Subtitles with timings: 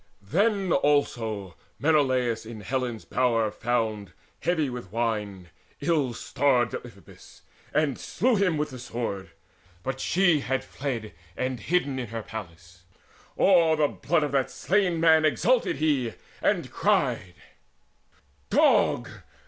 [0.31, 8.35] Then also Menelaus in Helen's bower Found, heavy with wine, ill starred Deiphobus, And slew
[8.35, 9.29] him with the sword:
[9.83, 12.81] but she had fled And hidden her in the palace.
[13.37, 17.35] O'er the blood Of that slain man exulted he, and cried:
[18.49, 19.07] "Dog!